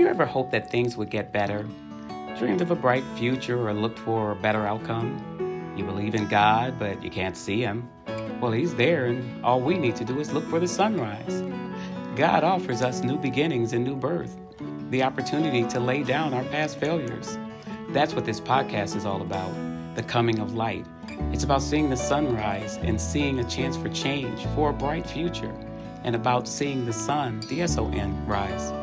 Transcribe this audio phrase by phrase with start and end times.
[0.00, 1.66] you ever hoped that things would get better?
[2.38, 5.74] Dreamed of a bright future or looked for a better outcome?
[5.76, 7.86] You believe in God, but you can't see Him.
[8.40, 11.42] Well, He's there, and all we need to do is look for the sunrise.
[12.16, 14.34] God offers us new beginnings and new birth,
[14.88, 17.36] the opportunity to lay down our past failures.
[17.90, 19.52] That's what this podcast is all about
[19.96, 20.86] the coming of light.
[21.30, 25.54] It's about seeing the sunrise and seeing a chance for change, for a bright future,
[26.04, 28.79] and about seeing the sun, the S O N, rise.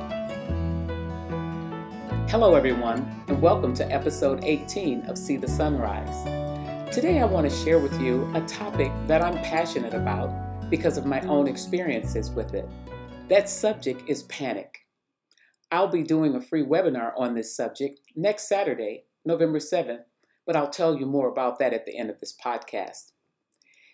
[2.29, 6.25] Hello, everyone, and welcome to episode 18 of See the Sunrise.
[6.93, 11.05] Today, I want to share with you a topic that I'm passionate about because of
[11.05, 12.67] my own experiences with it.
[13.29, 14.85] That subject is panic.
[15.71, 20.03] I'll be doing a free webinar on this subject next Saturday, November 7th,
[20.45, 23.13] but I'll tell you more about that at the end of this podcast.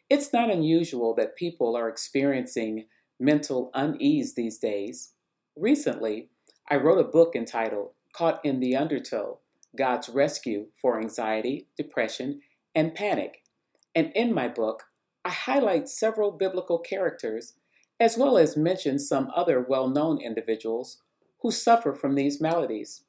[0.10, 2.88] It's not unusual that people are experiencing
[3.20, 5.14] mental unease these days.
[5.56, 6.30] Recently,
[6.68, 9.40] I wrote a book entitled Caught in the Undertow
[9.76, 12.42] God's Rescue for Anxiety, Depression,
[12.76, 13.42] and Panic.
[13.96, 14.84] And in my book,
[15.26, 17.54] I highlight several biblical characters
[18.00, 21.02] as well as mention some other well known individuals
[21.42, 23.04] who suffer from these maladies.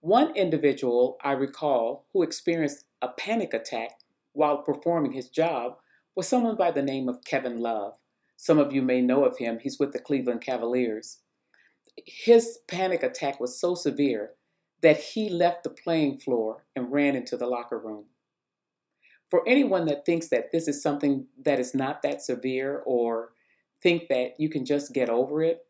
[0.00, 4.00] One individual I recall who experienced a panic attack
[4.32, 5.76] while performing his job
[6.14, 7.98] was someone by the name of Kevin Love.
[8.36, 11.18] Some of you may know of him, he's with the Cleveland Cavaliers
[11.96, 14.32] his panic attack was so severe
[14.82, 18.06] that he left the playing floor and ran into the locker room.
[19.30, 23.30] For anyone that thinks that this is something that is not that severe or
[23.82, 25.64] think that you can just get over it,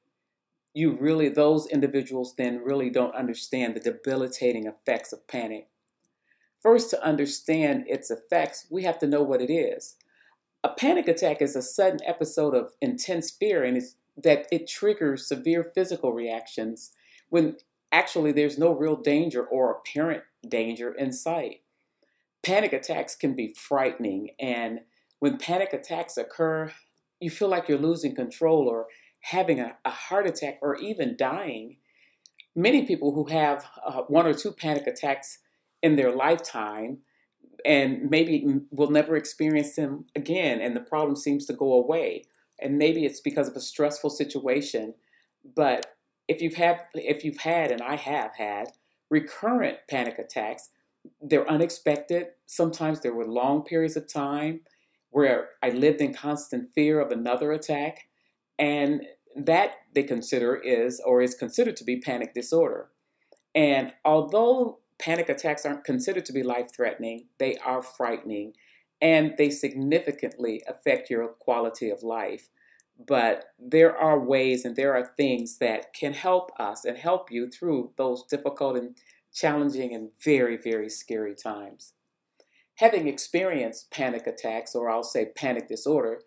[0.75, 5.69] you really, those individuals then really don't understand the debilitating effects of panic.
[6.63, 9.97] First, to understand its effects, we have to know what it is.
[10.65, 15.27] A panic attack is a sudden episode of intense fear and it's that it triggers
[15.27, 16.93] severe physical reactions
[17.31, 17.57] when
[17.91, 21.63] actually there's no real danger or apparent danger in sight.
[22.43, 24.81] Panic attacks can be frightening, and
[25.21, 26.73] when panic attacks occur,
[27.21, 28.87] you feel like you're losing control or
[29.21, 31.77] having a, a heart attack or even dying.
[32.57, 35.39] Many people who have uh, one or two panic attacks
[35.83, 36.99] in their lifetime
[37.65, 42.25] and maybe will never experience them again, and the problem seems to go away
[42.63, 44.95] and maybe it's because of a stressful situation
[45.57, 45.95] but
[46.29, 48.69] if you've had if you've had and I have had
[49.11, 50.71] recurrent panic attacks
[51.21, 52.29] they're unexpected.
[52.47, 54.61] Sometimes there were long periods of time
[55.11, 58.07] where I lived in constant fear of another attack
[58.59, 59.03] and
[59.37, 62.89] that they consider is or is considered to be panic disorder.
[63.55, 68.55] And although panic attacks aren't considered to be life threatening they are frightening
[69.03, 72.49] and they significantly affect your quality of life.
[73.07, 77.51] But there are ways and there are things that can help us and help you
[77.51, 78.97] through those difficult and
[79.35, 81.95] challenging and very, very scary times.
[82.77, 86.21] Having experienced panic attacks, or I'll say panic disorder,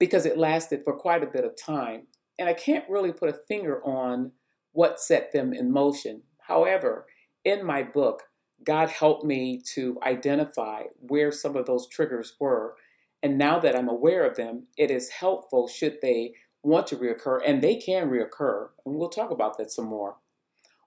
[0.00, 2.08] because it lasted for quite a bit of time,
[2.38, 4.32] and I can't really put a finger on
[4.72, 6.22] what set them in motion.
[6.38, 7.06] However,
[7.44, 8.24] in my book,
[8.66, 12.74] God helped me to identify where some of those triggers were.
[13.22, 17.40] And now that I'm aware of them, it is helpful should they want to reoccur,
[17.46, 18.68] and they can reoccur.
[18.84, 20.16] And we'll talk about that some more.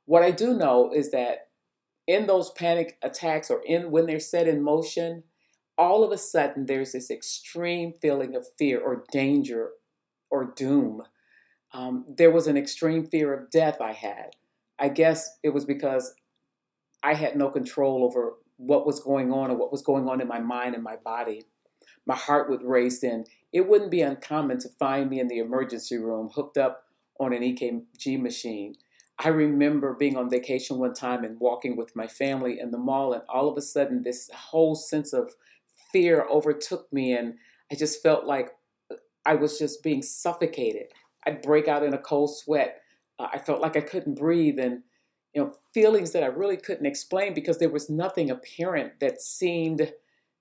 [0.06, 1.48] What I do know is that
[2.06, 5.24] in those panic attacks or in when they're set in motion,
[5.78, 9.70] all of a sudden there's this extreme feeling of fear or danger
[10.30, 11.04] or doom.
[11.74, 14.32] Um, there was an extreme fear of death I had.
[14.78, 16.14] I guess it was because
[17.04, 20.28] I had no control over what was going on or what was going on in
[20.28, 21.46] my mind and my body.
[22.06, 25.98] My heart would race, and it wouldn't be uncommon to find me in the emergency
[25.98, 26.84] room hooked up
[27.20, 28.76] on an EKG machine.
[29.22, 33.14] I remember being on vacation one time and walking with my family in the mall,
[33.14, 35.34] and all of a sudden, this whole sense of
[35.92, 37.36] fear overtook me, and
[37.72, 38.52] I just felt like
[39.26, 40.88] I was just being suffocated.
[41.26, 42.82] I'd break out in a cold sweat.
[43.20, 44.84] Uh, I felt like I couldn't breathe, and
[45.34, 49.94] you know, feelings that I really couldn't explain because there was nothing apparent that seemed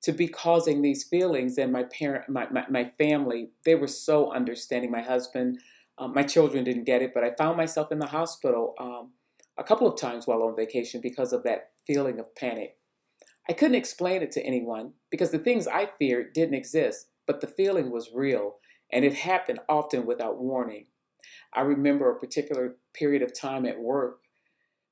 [0.02, 1.58] to be causing these feelings.
[1.58, 4.90] And my parent, my, my, my family, they were so understanding.
[4.90, 5.58] My husband,
[5.98, 9.10] um, my children didn't get it, but I found myself in the hospital um,
[9.58, 12.76] a couple of times while on vacation because of that feeling of panic.
[13.48, 17.46] I couldn't explain it to anyone because the things I feared didn't exist, but the
[17.46, 18.56] feeling was real
[18.92, 20.86] and it happened often without warning.
[21.52, 24.20] I remember a particular period of time at work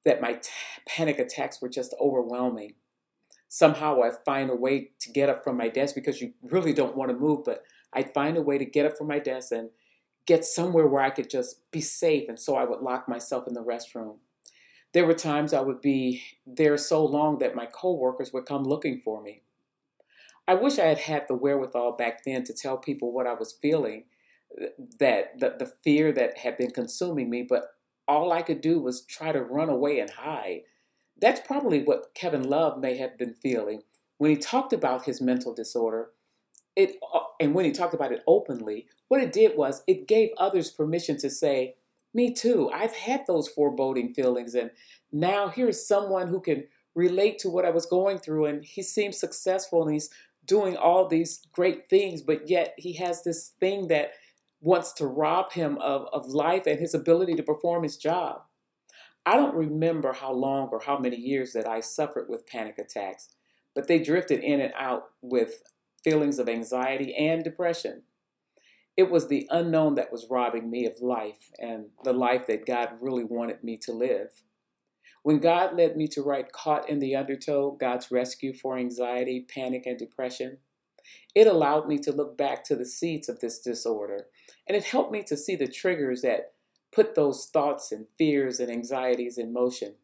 [0.06, 0.48] that my t-
[0.86, 2.74] panic attacks were just overwhelming.
[3.48, 6.96] Somehow I find a way to get up from my desk because you really don't
[6.96, 9.70] want to move, but I find a way to get up from my desk and
[10.26, 12.28] get somewhere where I could just be safe.
[12.28, 14.16] And so I would lock myself in the restroom.
[14.94, 19.00] There were times I would be there so long that my coworkers would come looking
[19.04, 19.42] for me.
[20.48, 23.58] I wish I had had the wherewithal back then to tell people what I was
[23.60, 24.04] feeling,
[25.00, 27.64] that the, the fear that had been consuming me, but
[28.08, 30.62] all I could do was try to run away and hide.
[31.20, 33.82] That's probably what Kevin Love may have been feeling
[34.18, 36.10] when he talked about his mental disorder.
[36.74, 40.30] It uh, and when he talked about it openly, what it did was it gave
[40.36, 41.76] others permission to say,
[42.12, 42.70] "Me too.
[42.72, 44.70] I've had those foreboding feelings, and
[45.10, 46.64] now here's someone who can
[46.94, 50.10] relate to what I was going through, and he seems successful, and he's
[50.46, 54.12] doing all these great things, but yet he has this thing that
[54.60, 58.42] wants to rob him of, of life and his ability to perform his job.
[59.24, 63.28] I don't remember how long or how many years that I suffered with panic attacks,
[63.74, 65.62] but they drifted in and out with
[66.04, 68.02] feelings of anxiety and depression.
[68.96, 72.90] It was the unknown that was robbing me of life and the life that God
[73.00, 74.30] really wanted me to live.
[75.22, 79.84] When God led me to write Caught in the Undertow God's Rescue for Anxiety, Panic,
[79.84, 80.58] and Depression,
[81.34, 84.26] it allowed me to look back to the seeds of this disorder,
[84.66, 86.52] and it helped me to see the triggers that
[86.92, 89.94] put those thoughts and fears and anxieties in motion.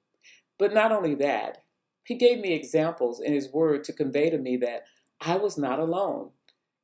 [0.59, 1.65] But not only that,
[2.05, 4.85] He gave me examples in His Word to convey to me that
[5.21, 6.31] I was not alone.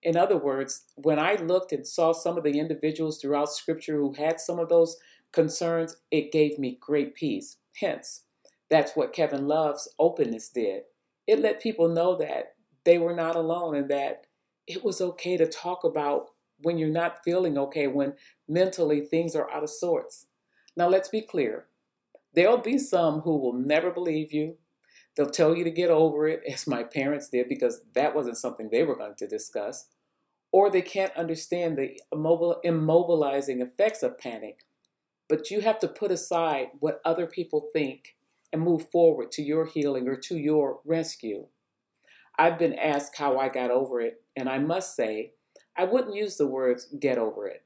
[0.02, 4.12] In other words, when I looked and saw some of the individuals throughout Scripture who
[4.12, 4.96] had some of those
[5.32, 7.56] concerns, it gave me great peace.
[7.80, 8.22] Hence,
[8.70, 10.82] that's what Kevin Love's openness did.
[11.26, 12.54] It let people know that
[12.88, 14.22] they were not alone and that
[14.66, 16.28] it was okay to talk about
[16.62, 18.14] when you're not feeling okay, when
[18.48, 20.26] mentally things are out of sorts.
[20.74, 21.66] Now, let's be clear
[22.32, 24.56] there'll be some who will never believe you.
[25.14, 28.70] They'll tell you to get over it, as my parents did, because that wasn't something
[28.70, 29.88] they were going to discuss.
[30.50, 34.64] Or they can't understand the immobilizing effects of panic.
[35.28, 38.16] But you have to put aside what other people think
[38.50, 41.48] and move forward to your healing or to your rescue.
[42.38, 45.32] I've been asked how I got over it, and I must say,
[45.76, 47.64] I wouldn't use the words get over it.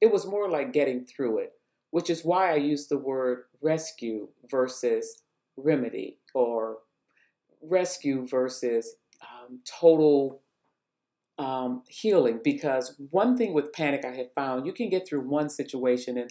[0.00, 1.52] It was more like getting through it,
[1.90, 5.22] which is why I use the word rescue versus
[5.56, 6.78] remedy or
[7.62, 10.42] rescue versus um, total
[11.38, 12.40] um, healing.
[12.42, 16.30] Because one thing with panic I have found, you can get through one situation and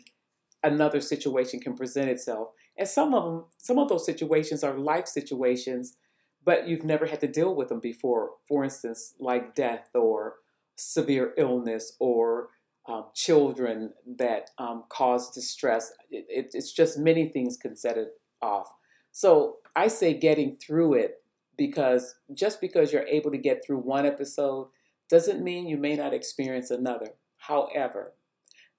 [0.63, 2.49] another situation can present itself.
[2.77, 5.97] And some of them, some of those situations are life situations,
[6.45, 8.31] but you've never had to deal with them before.
[8.47, 10.35] For instance, like death or
[10.75, 12.49] severe illness or
[12.87, 15.91] um, children that um, cause distress.
[16.11, 18.09] It, it, it's just many things can set it
[18.41, 18.71] off.
[19.11, 21.23] So I say getting through it
[21.57, 24.67] because just because you're able to get through one episode
[25.09, 27.09] doesn't mean you may not experience another.
[27.37, 28.13] However,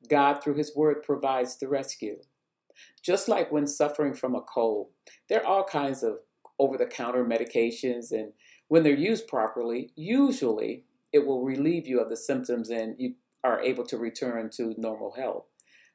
[0.09, 2.19] God, through His Word, provides the rescue.
[3.03, 4.89] Just like when suffering from a cold,
[5.29, 6.19] there are all kinds of
[6.59, 8.33] over the counter medications, and
[8.69, 13.15] when they're used properly, usually it will relieve you of the symptoms and you
[13.45, 15.45] are able to return to normal health.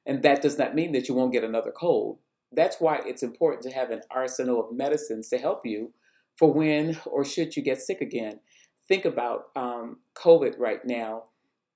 [0.05, 2.19] And that does not mean that you won't get another cold.
[2.51, 5.93] That's why it's important to have an arsenal of medicines to help you
[6.37, 8.39] for when or should you get sick again.
[8.87, 11.25] Think about um, COVID right now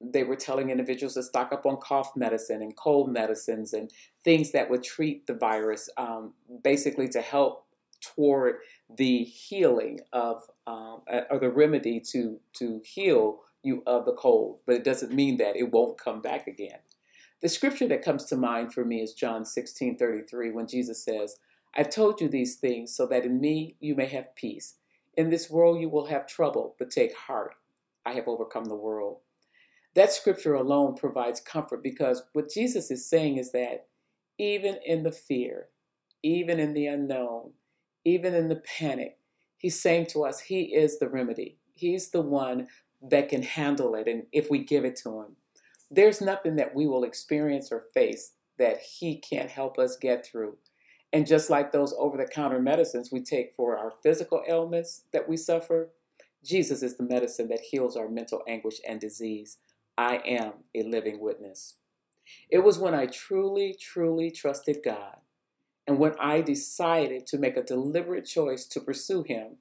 [0.02, 3.92] they were telling individuals to stock up on cough medicine and cold medicines and
[4.24, 7.65] things that would treat the virus, um, basically to help
[8.14, 8.58] toward
[8.96, 14.60] the healing of um, or the remedy to to heal you of the cold.
[14.66, 16.80] But it doesn't mean that it won't come back again.
[17.42, 21.38] The scripture that comes to mind for me is John 16 33, when Jesus says,
[21.76, 24.76] I've told you these things so that in me you may have peace.
[25.18, 27.56] In this world you will have trouble, but take heart.
[28.06, 29.20] I have overcome the world.
[29.96, 33.88] That scripture alone provides comfort because what Jesus is saying is that
[34.38, 35.68] even in the fear,
[36.22, 37.52] even in the unknown,
[38.06, 39.18] even in the panic,
[39.58, 41.58] he's saying to us, He is the remedy.
[41.74, 42.68] He's the one
[43.02, 45.36] that can handle it, and if we give it to Him,
[45.92, 50.58] there's nothing that we will experience or face that He can't help us get through.
[51.12, 55.30] And just like those over the counter medicines we take for our physical ailments that
[55.30, 55.90] we suffer,
[56.44, 59.58] Jesus is the medicine that heals our mental anguish and disease.
[59.98, 61.76] I am a living witness.
[62.50, 65.18] It was when I truly, truly trusted God
[65.88, 69.58] and when I decided to make a deliberate choice to pursue Him,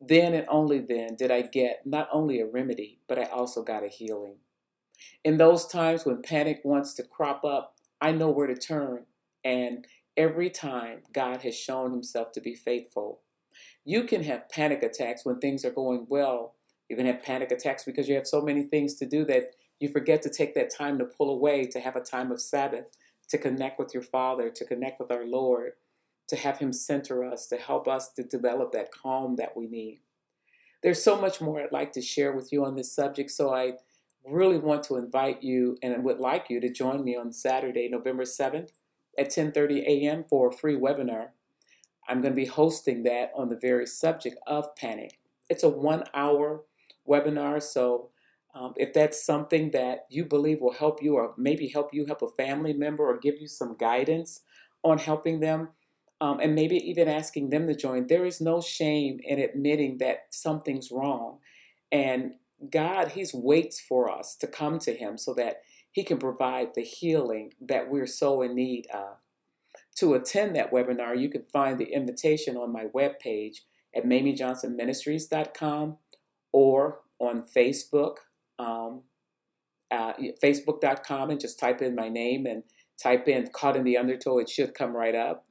[0.00, 3.84] then and only then did I get not only a remedy, but I also got
[3.84, 4.36] a healing.
[5.24, 9.06] In those times when panic wants to crop up, I know where to turn,
[9.44, 13.20] and every time God has shown Himself to be faithful.
[13.84, 16.54] You can have panic attacks when things are going well.
[16.88, 19.88] You can have panic attacks because you have so many things to do that you
[19.88, 22.96] forget to take that time to pull away, to have a time of Sabbath,
[23.28, 25.72] to connect with your Father, to connect with our Lord.
[26.28, 30.00] to have Him center us, to help us to develop that calm that we need.
[30.82, 33.74] There's so much more I'd like to share with you on this subject, so I
[34.28, 38.24] really want to invite you and would like you to join me on Saturday, November
[38.24, 38.72] 7th
[39.18, 40.24] at 10:30 a.m.
[40.28, 41.28] for a free webinar.
[42.08, 45.18] I'm going to be hosting that on the very subject of panic.
[45.48, 46.64] It's a 1-hour
[47.08, 48.10] webinar, so
[48.56, 52.22] um, if that's something that you believe will help you or maybe help you help
[52.22, 54.40] a family member or give you some guidance
[54.82, 55.68] on helping them
[56.22, 60.28] um, and maybe even asking them to join, there is no shame in admitting that
[60.30, 61.40] something's wrong.
[61.92, 62.32] And
[62.70, 65.60] God, He's waits for us to come to Him so that
[65.92, 69.18] He can provide the healing that we're so in need of.
[69.96, 73.56] To attend that webinar, you can find the invitation on my webpage
[73.94, 75.98] at MamieJohnsonMinistries.com
[76.52, 78.16] or on Facebook,
[78.58, 79.02] um,
[79.90, 82.62] uh, Facebook.com, and just type in my name and
[83.02, 84.38] type in Caught in the Undertow.
[84.38, 85.44] It should come right up.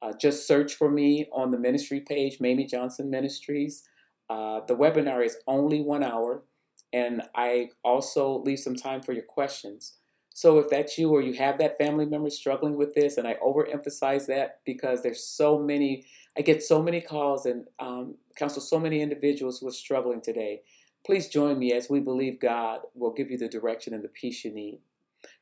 [0.00, 3.82] Uh, just search for me on the ministry page, Mamie Johnson Ministries.
[4.30, 6.44] Uh, the webinar is only one hour,
[6.92, 9.94] and I also leave some time for your questions.
[10.38, 13.34] So if that's you or you have that family member struggling with this, and I
[13.44, 16.04] overemphasize that because there's so many,
[16.36, 20.60] I get so many calls and um, counsel so many individuals who are struggling today.
[21.04, 24.44] Please join me as we believe God will give you the direction and the peace
[24.44, 24.80] you need.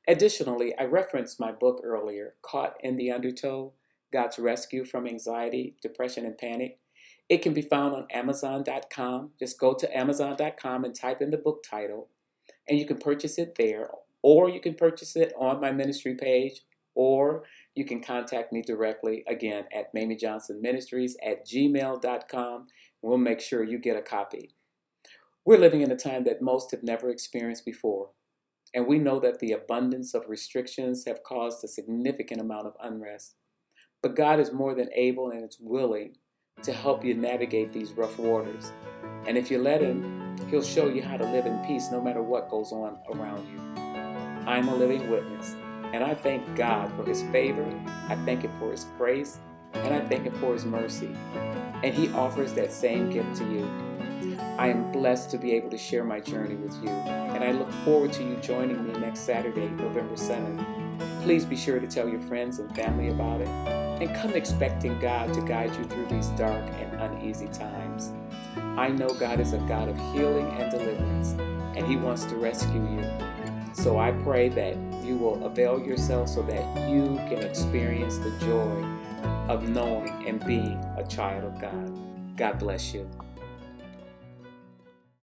[0.08, 3.72] Additionally, I referenced my book earlier, Caught in the Undertow
[4.12, 6.78] God's Rescue from Anxiety, Depression, and Panic.
[7.28, 9.30] It can be found on Amazon.com.
[9.38, 12.08] Just go to Amazon.com and type in the book title,
[12.68, 13.90] and you can purchase it there,
[14.22, 16.62] or you can purchase it on my ministry page,
[16.94, 17.42] or
[17.74, 22.66] you can contact me directly again at Mamie Johnson Ministries at gmail.com.
[23.02, 24.55] We'll make sure you get a copy.
[25.46, 28.10] We're living in a time that most have never experienced before,
[28.74, 33.36] and we know that the abundance of restrictions have caused a significant amount of unrest.
[34.02, 36.16] But God is more than able and is willing
[36.64, 38.72] to help you navigate these rough waters.
[39.28, 42.22] And if you let Him, He'll show you how to live in peace no matter
[42.22, 43.60] what goes on around you.
[44.48, 45.54] I'm a living witness,
[45.92, 47.64] and I thank God for His favor.
[48.08, 49.38] I thank Him for His grace,
[49.74, 51.14] and I thank Him for His mercy.
[51.84, 53.70] And He offers that same gift to you.
[54.58, 57.70] I am blessed to be able to share my journey with you, and I look
[57.84, 60.64] forward to you joining me next Saturday, November 7th.
[61.22, 65.34] Please be sure to tell your friends and family about it, and come expecting God
[65.34, 68.14] to guide you through these dark and uneasy times.
[68.56, 71.32] I know God is a God of healing and deliverance,
[71.76, 73.04] and He wants to rescue you.
[73.74, 78.82] So I pray that you will avail yourself so that you can experience the joy
[79.50, 81.92] of knowing and being a child of God.
[82.38, 83.06] God bless you.